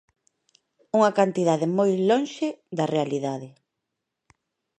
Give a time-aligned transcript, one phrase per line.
[0.97, 3.47] Unha cantidade moi lonxe da realidade.